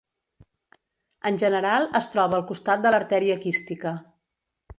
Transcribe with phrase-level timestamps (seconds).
[1.31, 3.95] En general, es troba al costat de l'artèria quística.